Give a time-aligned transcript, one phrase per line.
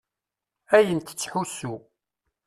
[0.75, 1.75] Ayen tettḥussu.